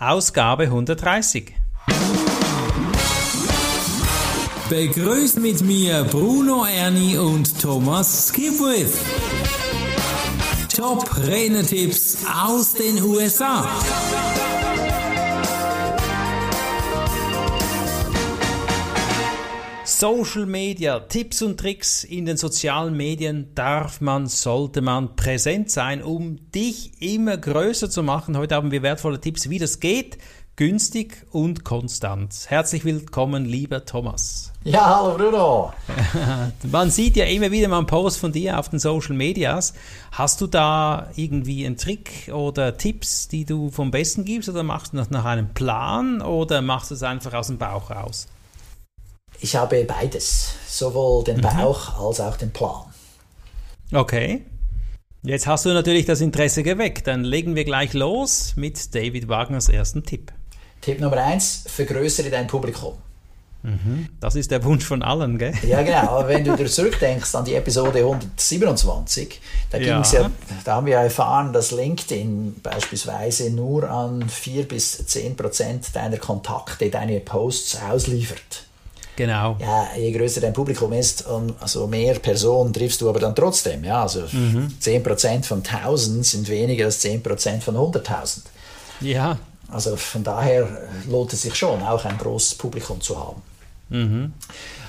[0.00, 1.54] Ausgabe 130.
[4.68, 8.98] Begrüßt mit mir Bruno Ernie und Thomas Skipwith.
[10.74, 13.68] Top Renetipps aus den USA.
[20.04, 26.02] Social Media, Tipps und Tricks in den sozialen Medien darf man, sollte man präsent sein,
[26.02, 28.36] um dich immer größer zu machen.
[28.36, 30.18] Heute haben wir wertvolle Tipps, wie das geht,
[30.56, 32.34] günstig und konstant.
[32.48, 34.52] Herzlich willkommen, lieber Thomas.
[34.62, 35.72] Ja, hallo Bruno.
[36.70, 39.72] man sieht ja immer wieder mal einen Post von dir auf den Social Medias.
[40.12, 44.92] Hast du da irgendwie einen Trick oder Tipps, die du vom Besten gibst oder machst
[44.92, 48.26] du das nach einem Plan oder machst du es einfach aus dem Bauch raus?
[49.40, 51.42] Ich habe beides, sowohl den mhm.
[51.42, 52.84] Bauch als auch den Plan.
[53.92, 54.44] Okay.
[55.22, 57.06] Jetzt hast du natürlich das Interesse geweckt.
[57.06, 60.32] Dann legen wir gleich los mit David Wagners ersten Tipp.
[60.80, 62.94] Tipp Nummer eins: Vergrößere dein Publikum.
[63.64, 64.10] Mhm.
[64.20, 65.54] Das ist der Wunsch von allen, gell?
[65.66, 66.18] Ja, genau.
[66.18, 70.02] Aber wenn du dir zurückdenkst an die Episode 127, da, ja.
[70.02, 70.30] ja,
[70.64, 76.90] da haben wir erfahren, dass LinkedIn beispielsweise nur an 4 bis 10 Prozent deiner Kontakte,
[76.90, 78.66] deine Posts ausliefert.
[79.16, 79.56] Genau.
[79.60, 81.24] Ja, je größer dein Publikum ist,
[81.60, 83.84] also mehr Personen triffst du aber dann trotzdem.
[83.84, 84.72] Ja, also mhm.
[84.80, 88.40] 10% von 1000 sind weniger als 10% von 100.000.
[89.00, 89.38] Ja.
[89.68, 90.68] Also von daher
[91.08, 93.42] lohnt es sich schon, auch ein großes Publikum zu haben.
[93.88, 94.32] Mhm.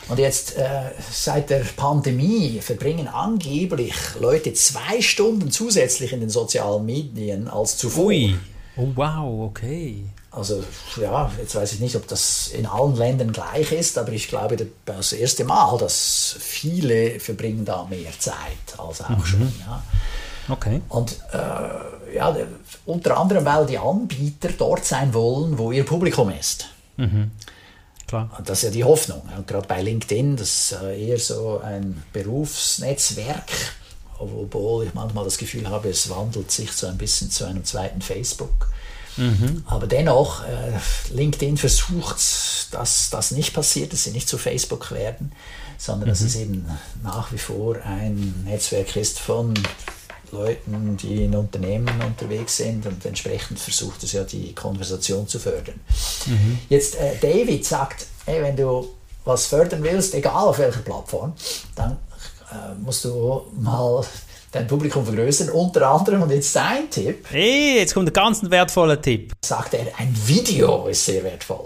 [0.07, 6.85] Und jetzt äh, seit der Pandemie verbringen angeblich Leute zwei Stunden zusätzlich in den sozialen
[6.85, 8.05] Medien als zuvor.
[8.05, 8.35] Ui.
[8.77, 10.03] Oh wow, okay.
[10.35, 10.63] Also
[11.01, 14.57] ja, jetzt weiß ich nicht, ob das in allen Ländern gleich ist, aber ich glaube,
[14.85, 19.25] das erste Mal, dass viele verbringen da mehr Zeit als auch mhm.
[19.25, 19.53] schon.
[19.65, 19.83] Ja.
[20.49, 20.81] Okay.
[20.89, 22.35] Und äh, ja,
[22.85, 26.67] unter anderem, weil die Anbieter dort sein wollen, wo ihr Publikum ist.
[26.97, 27.31] Mhm.
[28.07, 28.29] Klar.
[28.45, 29.21] Das ist ja die Hoffnung.
[29.35, 33.49] Und gerade bei LinkedIn, das ist äh, eher so ein Berufsnetzwerk,
[34.19, 38.01] obwohl ich manchmal das Gefühl habe, es wandelt sich so ein bisschen zu einem zweiten
[38.01, 38.69] Facebook.
[39.17, 39.63] Mhm.
[39.65, 42.17] Aber dennoch, äh, LinkedIn versucht,
[42.71, 45.31] dass das nicht passiert, dass sie nicht zu Facebook werden,
[45.77, 46.11] sondern mhm.
[46.11, 46.65] dass es eben
[47.03, 49.53] nach wie vor ein Netzwerk ist von
[50.31, 55.79] Leuten, die in Unternehmen unterwegs sind und entsprechend versucht es ja die Konversation zu fördern.
[56.25, 56.59] Mhm.
[56.69, 58.89] Jetzt äh, David sagt, hey, wenn du
[59.23, 61.33] was fördern willst, egal auf welcher Plattform,
[61.75, 61.93] dann
[62.51, 64.03] äh, musst du mal
[64.55, 65.49] dein Publikum vergrößern.
[65.49, 67.25] Unter anderem, und jetzt sein Tipp.
[67.29, 69.33] Hey, jetzt kommt ein ganz wertvoller Tipp.
[69.43, 71.65] Sagt er, ein Video ist sehr wertvoll.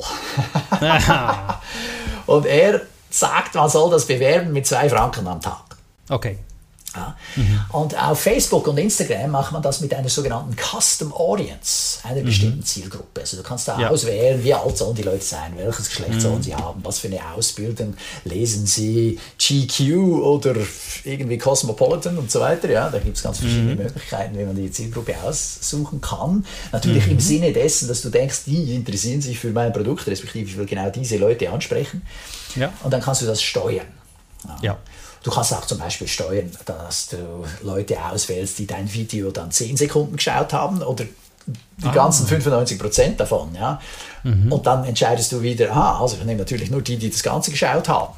[2.25, 5.77] und er sagt, man soll das bewerben mit zwei Franken am Tag.
[6.09, 6.39] Okay.
[6.95, 7.16] Ja.
[7.35, 7.59] Mhm.
[7.72, 12.25] Und auf Facebook und Instagram macht man das mit einer sogenannten Custom Audience, einer mhm.
[12.25, 13.22] bestimmten Zielgruppe.
[13.22, 13.89] Also du kannst da ja.
[13.89, 16.19] auswählen, wie alt sollen die Leute sein, welches Geschlecht mhm.
[16.19, 20.55] sollen sie haben, was für eine Ausbildung, lesen sie GQ oder
[21.03, 22.69] irgendwie Cosmopolitan und so weiter.
[22.69, 23.83] Ja, da gibt es ganz verschiedene mhm.
[23.83, 26.45] Möglichkeiten, wie man die Zielgruppe aussuchen kann.
[26.71, 27.19] Natürlich im mhm.
[27.19, 30.89] Sinne dessen, dass du denkst, die interessieren sich für mein Produkt, respektive ich will genau
[30.89, 32.01] diese Leute ansprechen.
[32.56, 32.73] Ja.
[32.83, 33.85] Und dann kannst du das steuern.
[34.63, 34.77] ja.
[35.24, 39.78] Du kannst auch zum Beispiel steuern, dass du Leute auswählst, die dein Video dann 10
[39.78, 41.06] Sekunden geschaut haben oder
[41.78, 41.91] die ah.
[41.91, 43.53] ganzen 95 Prozent davon.
[43.56, 43.81] Ja?
[44.24, 44.52] Mhm.
[44.52, 47.52] Und dann entscheidest du wieder, aha, also ich nehme natürlich nur die, die das Ganze
[47.52, 48.13] geschaut haben.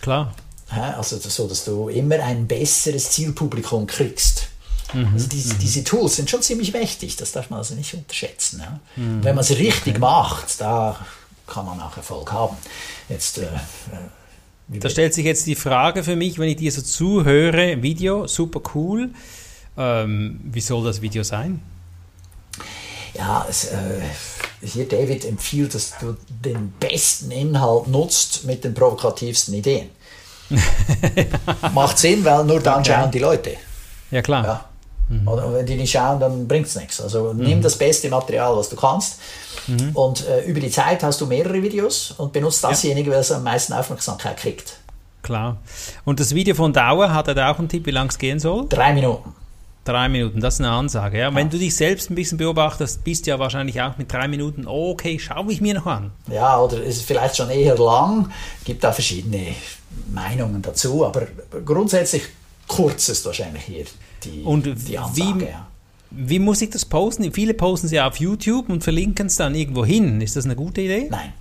[0.00, 0.34] Klar.
[0.70, 4.48] Also so, dass du immer ein besseres Zielpublikum kriegst.
[4.92, 5.10] Mhm.
[5.14, 5.58] Also diese, mhm.
[5.58, 8.60] diese, Tools sind schon ziemlich mächtig, das darf man also nicht unterschätzen.
[8.60, 8.80] Ja?
[8.96, 9.24] Mhm.
[9.24, 9.98] Wenn man es richtig okay.
[9.98, 10.98] macht, da
[11.46, 12.56] kann man auch Erfolg haben.
[13.08, 13.48] Jetzt äh,
[14.68, 18.60] da stellt sich jetzt die Frage für mich, wenn ich dir so zuhöre, Video, super
[18.74, 19.10] cool,
[19.76, 21.60] ähm, wie soll das Video sein?
[23.14, 24.00] Ja, es, äh,
[24.62, 29.90] hier David empfiehlt, dass du den besten Inhalt nutzt mit den provokativsten Ideen.
[31.74, 32.92] Macht Sinn, weil nur dann okay.
[32.92, 33.56] schauen die Leute.
[34.10, 34.44] Ja, klar.
[34.44, 34.64] Ja.
[35.08, 35.28] Mhm.
[35.28, 37.00] Und wenn die nicht schauen, dann bringt es nichts.
[37.00, 37.44] Also mhm.
[37.44, 39.20] nimm das beste Material, was du kannst.
[39.66, 39.90] Mhm.
[39.94, 43.18] Und äh, über die Zeit hast du mehrere Videos und benutzt dasjenige, ja.
[43.18, 44.78] was am meisten Aufmerksamkeit kriegt.
[45.22, 45.56] Klar.
[46.04, 48.38] Und das Video von Dauer, hat er da auch einen Tipp, wie lang es gehen
[48.38, 48.66] soll?
[48.68, 49.34] Drei Minuten.
[49.84, 51.18] Drei Minuten, das ist eine Ansage.
[51.18, 51.28] Ja?
[51.28, 51.34] ja.
[51.34, 54.66] Wenn du dich selbst ein bisschen beobachtest, bist du ja wahrscheinlich auch mit drei Minuten,
[54.66, 56.10] okay, schaue ich mir noch an.
[56.30, 58.30] Ja, oder ist vielleicht schon eher lang.
[58.64, 59.54] Gibt da verschiedene
[60.12, 61.26] Meinungen dazu, aber
[61.64, 62.22] grundsätzlich
[62.66, 63.84] kurz ist wahrscheinlich hier
[64.24, 65.40] die, und die Ansage.
[65.40, 65.66] Wie, ja.
[66.10, 67.32] wie muss ich das posten?
[67.32, 70.20] Viele posten es ja auf YouTube und verlinken es dann irgendwo hin.
[70.20, 71.08] Ist das eine gute Idee?
[71.10, 71.32] Nein.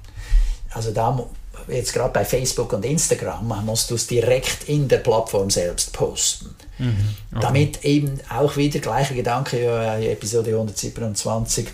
[0.72, 1.28] Also da
[1.68, 6.56] jetzt gerade bei Facebook und Instagram musst du es direkt in der Plattform selbst posten.
[6.78, 6.96] Mhm.
[7.32, 7.42] Okay.
[7.42, 11.68] Damit eben auch wieder gleicher Gedanke, ja, Episode 127,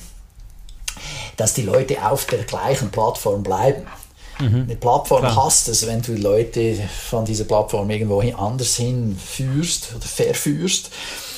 [1.38, 3.84] dass die Leute auf der gleichen Plattform bleiben.
[4.40, 5.36] Eine Plattform Klar.
[5.36, 6.76] hasst es, wenn du Leute
[7.10, 10.92] von dieser Plattform irgendwo hin- anders hinführst oder verführst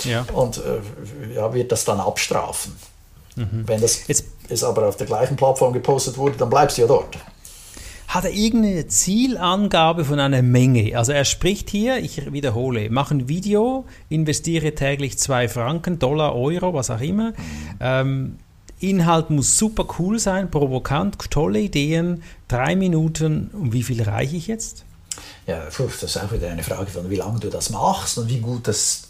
[0.03, 0.25] Ja.
[0.33, 2.73] und äh, ja, wird das dann abstrafen.
[3.35, 6.87] Wenn das Jetzt- ist aber auf der gleichen Plattform gepostet wurde, dann bleibst du ja
[6.87, 7.17] dort.
[8.09, 10.97] Hat er irgendeine Zielangabe von einer Menge?
[10.97, 16.73] Also er spricht hier, ich wiederhole, mache ein Video, investiere täglich zwei Franken, Dollar, Euro,
[16.73, 17.31] was auch immer.
[17.79, 18.37] Ähm,
[18.81, 23.49] Inhalt muss super cool sein, provokant, tolle Ideen, drei Minuten.
[23.53, 24.85] Und wie viel erreiche ich jetzt?
[25.47, 28.39] Ja, das ist auch wieder eine Frage von, wie lange du das machst und wie
[28.39, 29.09] gut das,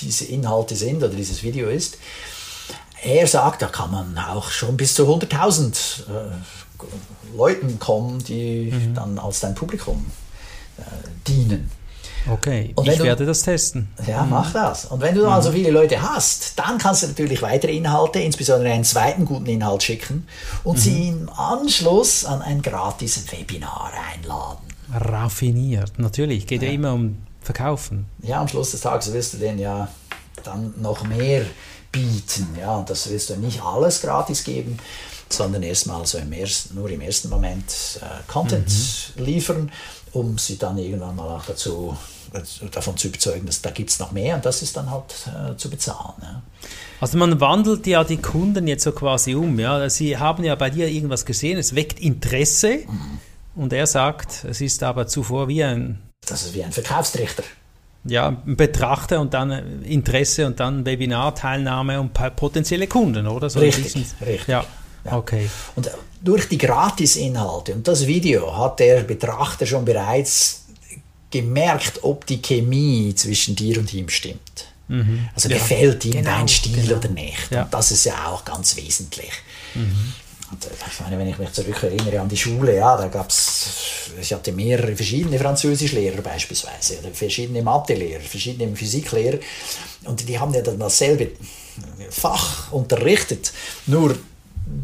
[0.00, 1.98] diese Inhalte sind oder dieses Video ist.
[3.02, 9.18] Er sagt, da kann man auch schon bis zu 100.000 äh, Leuten kommen, die dann
[9.18, 10.04] als dein Publikum
[10.78, 10.82] äh,
[11.26, 11.70] dienen.
[12.28, 13.88] Okay, ich du- werde das testen.
[14.06, 14.86] Ja, mach das.
[14.86, 18.72] Und wenn du dann also viele Leute hast, dann kannst du natürlich weitere Inhalte, insbesondere
[18.72, 20.26] einen zweiten guten Inhalt schicken
[20.64, 24.58] und sie im Anschluss an ein gratis Webinar einladen.
[24.92, 26.46] Raffiniert, natürlich.
[26.46, 28.06] Geht ja, immer um Verkaufen.
[28.22, 29.88] ja, am Schluss des Tages willst du denen ja
[30.44, 31.44] dann noch mehr
[31.92, 32.48] bieten.
[32.60, 34.78] Ja, und das willst du nicht alles gratis geben,
[35.28, 37.64] sondern erstmal so im ersten, nur im ersten Moment
[38.00, 38.70] äh, Content
[39.16, 39.70] liefern,
[40.12, 41.96] um sie dann irgendwann mal auch dazu
[42.32, 42.40] äh,
[42.70, 45.56] davon zu überzeugen, dass da gibt es noch mehr und das ist dann halt äh,
[45.56, 46.14] zu bezahlen.
[46.22, 46.42] Ja.
[47.00, 49.58] Also man wandelt ja die Kunden jetzt so quasi um.
[49.58, 49.88] Ja?
[49.88, 52.80] Sie haben ja bei dir irgendwas gesehen, es weckt Interesse
[53.56, 57.42] und er sagt, es ist aber zuvor wie ein, Das ist wie ein Verkaufstrichter.
[58.04, 63.48] ja, ein Betrachter und dann äh, Interesse und dann Webinarteilnahme und potenzielle Kunden, oder?
[63.50, 64.46] So Richtig, richtig.
[64.48, 64.64] Ja,
[65.04, 65.16] Ja.
[65.16, 65.48] okay.
[65.76, 65.90] Und äh,
[66.22, 70.64] durch die Gratisinhalte und das Video hat der Betrachter schon bereits
[71.30, 74.66] gemerkt, ob die Chemie zwischen dir und ihm stimmt.
[75.36, 76.96] Also Ja, gefällt ihm genau, dein Stil genau.
[76.96, 77.50] oder nicht.
[77.50, 77.62] Ja.
[77.62, 79.30] Und das ist ja auch ganz wesentlich.
[80.50, 84.10] Und, äh, ich meine, wenn ich mich zurückerinnere an die Schule, ja, da gab es,
[84.20, 89.38] ich hatte mehrere verschiedene Französischlehrer beispielsweise, oder verschiedene Mathelehrer, verschiedene Physiklehrer,
[90.04, 91.30] und die haben ja dann dasselbe
[92.10, 93.52] Fach unterrichtet,
[93.86, 94.16] nur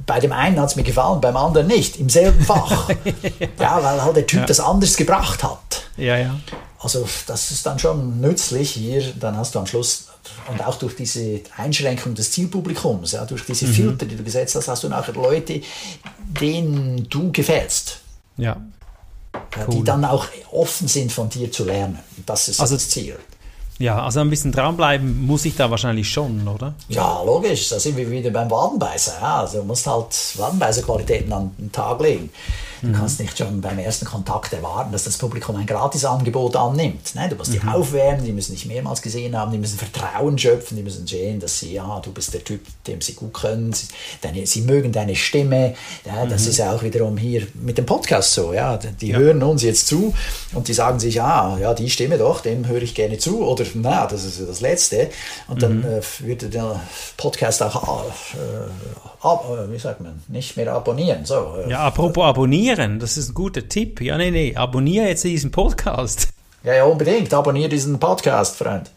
[0.06, 2.88] bei dem einen hat es mir gefallen, beim anderen nicht, im selben Fach.
[3.60, 5.82] ja, weil halt der Typ das anders gebracht hat.
[5.96, 6.34] Ja, ja.
[6.78, 10.08] Also das ist dann schon nützlich hier, dann hast du am Schluss
[10.48, 14.68] und auch durch diese Einschränkung des Zielpublikums, ja, durch diese Filter, die du gesetzt hast,
[14.68, 15.62] hast du nachher Leute,
[16.40, 17.98] denen du gefällst,
[18.36, 18.56] Ja.
[19.34, 19.74] ja, Cool.
[19.76, 21.98] die dann auch offen sind von dir zu lernen.
[22.26, 23.16] Das ist Also- das Ziel.
[23.78, 26.74] Ja, also ein bisschen dranbleiben muss ich da wahrscheinlich schon, oder?
[26.88, 29.18] Ja, logisch, da sind wir wieder beim Wadenbeißer.
[29.20, 29.40] Ja.
[29.40, 30.06] Also du musst halt
[30.36, 32.30] Wadenbeißer-Qualitäten an den Tag legen.
[32.82, 37.12] Du kannst nicht schon beim ersten Kontakt erwarten, dass das Publikum ein Gratisangebot annimmt.
[37.14, 40.76] Nein, du musst die aufwärmen, die müssen dich mehrmals gesehen haben, die müssen Vertrauen schöpfen,
[40.76, 43.86] die müssen sehen, dass sie, ja, du bist der Typ, dem sie gut können, sie,
[44.20, 45.74] deine, sie mögen deine Stimme.
[46.04, 48.52] Ja, das ist ja auch wiederum hier mit dem Podcast so.
[48.52, 48.76] Ja.
[48.76, 50.12] Die hören uns jetzt zu
[50.54, 53.44] und die sagen sich, ah, ja, die Stimme doch, dem höre ich gerne zu.
[53.44, 55.10] Oder, na, das ist ja das Letzte.
[55.48, 56.80] Und dann äh, würde der
[57.16, 61.24] Podcast auch, äh, ab, äh, wie sagt man, nicht mehr abonnieren.
[61.24, 62.65] So, äh, Ja, apropos abonnieren,
[62.98, 64.00] das ist ein guter Tipp.
[64.00, 66.28] Ja, nee, nee, abonniere jetzt diesen Podcast.
[66.64, 67.32] ja, ja, unbedingt.
[67.32, 68.90] Abonniere diesen Podcast, Freund.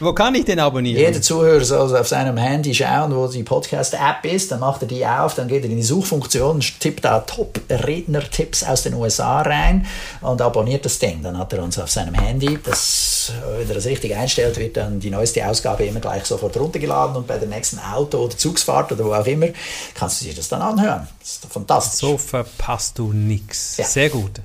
[0.00, 0.98] Wo kann ich den abonnieren?
[0.98, 5.04] Jeder Zuhörer soll auf seinem Handy schauen, wo die Podcast-App ist, dann macht er die
[5.06, 9.86] auf, dann geht er in die Suchfunktion, tippt da Top-Redner-Tipps aus den USA rein
[10.22, 11.22] und abonniert das Ding.
[11.22, 15.00] Dann hat er uns auf seinem Handy, das, wenn er das richtig einstellt, wird dann
[15.00, 19.04] die neueste Ausgabe immer gleich sofort runtergeladen und bei der nächsten Auto- oder Zugsfahrt oder
[19.04, 19.48] wo auch immer
[19.94, 21.08] kannst du dir das dann anhören.
[21.20, 22.00] Das ist fantastisch.
[22.00, 23.76] So verpasst du nichts.
[23.76, 23.84] Ja.
[23.84, 24.40] Sehr gut.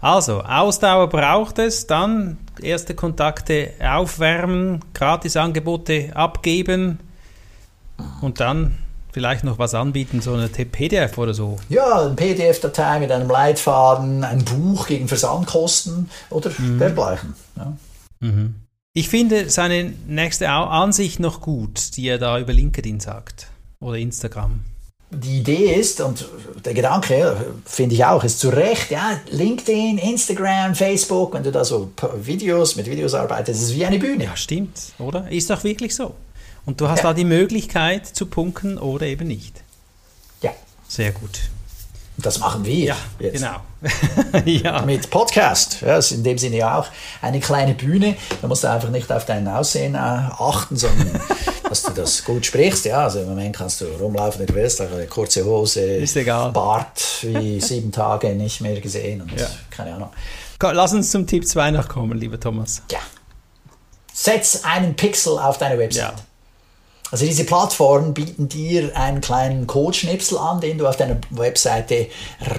[0.00, 6.98] Also, Ausdauer braucht es, dann erste Kontakte aufwärmen, Gratisangebote abgeben
[8.20, 8.78] und dann
[9.12, 11.58] vielleicht noch was anbieten, so eine PDF oder so.
[11.68, 17.34] Ja, eine PDF-Datei mit einem Leitfaden, ein Buch gegen Versandkosten oder dergleichen.
[17.56, 17.76] Ja.
[18.92, 23.48] Ich finde seine nächste Ansicht noch gut, die er da über LinkedIn sagt
[23.80, 24.60] oder Instagram.
[25.10, 26.24] Die Idee ist, und
[26.64, 31.50] der Gedanke, ja, finde ich auch, ist zu Recht, ja, LinkedIn, Instagram, Facebook, wenn du
[31.50, 31.90] da so
[32.22, 34.24] Videos, mit Videos arbeitest, ist es wie eine Bühne.
[34.24, 35.28] Ja, stimmt, oder?
[35.30, 36.14] Ist doch wirklich so.
[36.64, 37.04] Und du hast Ja.
[37.10, 39.62] da die Möglichkeit zu punkten oder eben nicht.
[40.42, 40.52] Ja,
[40.86, 41.40] Sehr gut.
[42.26, 43.34] Das machen wir Ja, jetzt.
[43.34, 43.56] genau.
[44.44, 44.82] ja.
[44.82, 45.80] Mit Podcast.
[45.80, 46.86] Ja, das ist in dem Sinne ja auch
[47.22, 48.16] eine kleine Bühne.
[48.42, 51.20] Da musst du einfach nicht auf dein Aussehen äh, achten, sondern
[51.68, 52.84] dass du das gut sprichst.
[52.84, 56.52] Ja, also im Moment kannst du rumlaufen, du willst, eine kurze Hose, Ist egal.
[56.52, 59.46] Bart wie sieben Tage nicht mehr gesehen und Ja.
[59.70, 60.10] keine Ahnung.
[60.62, 62.82] Lass uns zum Tipp 2 noch kommen, lieber Thomas.
[62.90, 62.98] Ja.
[64.12, 66.02] Setz einen Pixel auf deine Website.
[66.02, 66.14] Ja.
[67.10, 72.08] Also diese Plattformen bieten dir einen kleinen Codeschnipsel an, den du auf deiner Webseite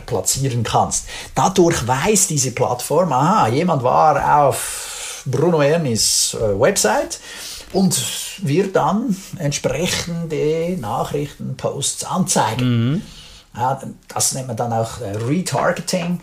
[0.06, 1.06] platzieren kannst.
[1.36, 7.20] Dadurch weiß diese Plattform, aha, jemand war auf Bruno Ernis äh, Website
[7.74, 7.96] und
[8.40, 12.92] wird dann entsprechende Nachrichten, Posts anzeigen.
[12.92, 13.02] Mhm.
[14.08, 16.22] Das nennt man dann auch äh, Retargeting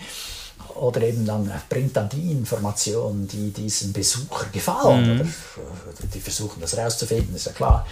[0.78, 5.16] oder eben dann bringt dann die Informationen, die diesem Besucher gefallen.
[5.16, 5.20] Mhm.
[5.20, 7.86] Oder, die versuchen das herauszufinden, ist ja klar,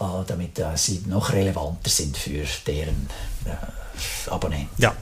[0.00, 3.08] äh, damit äh, sie noch relevanter sind für deren
[3.44, 4.70] äh, Abonnenten.
[4.78, 4.94] Ja.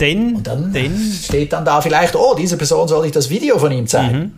[0.00, 3.58] Denn, Und dann denn, steht dann da vielleicht, oh, diese Person soll ich das Video
[3.58, 4.18] von ihm zeigen.
[4.18, 4.32] Mhm.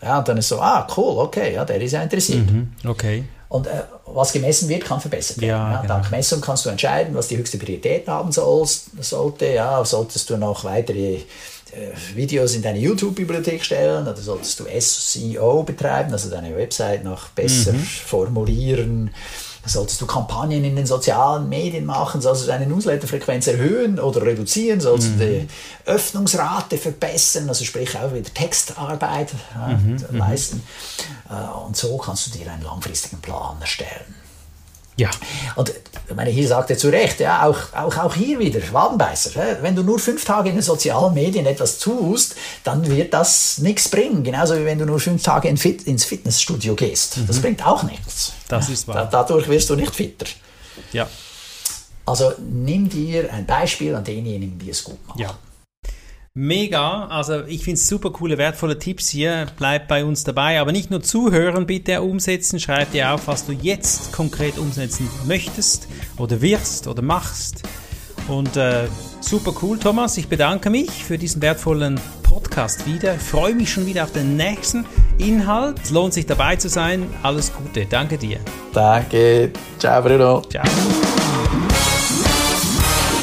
[0.00, 2.50] Ja, und dann ist so, ah, cool, okay, ja, der ist ja interessiert.
[2.50, 3.24] Mhm, okay.
[3.48, 3.82] Und äh,
[4.14, 5.50] was gemessen wird, kann verbessert werden.
[5.50, 5.94] Ja, ja, genau.
[5.94, 9.46] Dank Messung kannst du entscheiden, was die höchste Priorität haben sollst, sollte.
[9.46, 11.20] Ja, solltest du noch weitere äh,
[12.14, 17.72] Videos in deine YouTube-Bibliothek stellen oder solltest du SEO betreiben, also deine Website noch besser
[17.72, 17.78] Mhm.
[17.82, 19.10] formulieren.
[19.68, 24.80] Solltest du Kampagnen in den sozialen Medien machen, solltest du deine Newsletterfrequenz erhöhen oder reduzieren,
[24.80, 25.18] sollst Mhm.
[25.18, 25.48] du die
[25.84, 30.62] Öffnungsrate verbessern, also sprich auch wieder Textarbeit ja, Mhm, leisten.
[31.28, 31.34] Äh,
[31.66, 34.14] Und so kannst du dir einen langfristigen Plan erstellen.
[34.98, 35.10] Ja.
[35.54, 35.72] Und
[36.08, 39.58] ich meine, hier sagt er zu Recht, ja, auch, auch, auch hier wieder, Wadenbeißer.
[39.62, 43.88] Wenn du nur fünf Tage in den sozialen Medien etwas tust, dann wird das nichts
[43.88, 44.24] bringen.
[44.24, 47.18] Genauso wie wenn du nur fünf Tage in Fit, ins Fitnessstudio gehst.
[47.26, 48.30] Das bringt auch nichts.
[48.30, 48.32] Mhm.
[48.48, 49.08] Das ist wahr.
[49.10, 50.26] dadurch wirst du nicht fitter.
[50.92, 51.08] Ja.
[52.04, 55.20] Also nimm dir ein Beispiel an denjenigen, die es gut machen.
[55.20, 55.38] Ja.
[56.40, 59.46] Mega, also ich finde es super coole, wertvolle Tipps hier.
[59.56, 62.60] Bleib bei uns dabei, aber nicht nur zuhören, bitte umsetzen.
[62.60, 67.64] Schreib dir auf, was du jetzt konkret umsetzen möchtest oder wirst oder machst.
[68.28, 68.86] Und äh,
[69.20, 70.16] super cool, Thomas.
[70.16, 73.16] Ich bedanke mich für diesen wertvollen Podcast wieder.
[73.16, 74.86] Ich freue mich schon wieder auf den nächsten
[75.18, 75.80] Inhalt.
[75.82, 77.08] Es lohnt sich dabei zu sein.
[77.24, 77.84] Alles Gute.
[77.86, 78.38] Danke dir.
[78.72, 79.50] Danke.
[79.80, 80.42] Ciao, Bruno.
[80.42, 80.62] Ciao.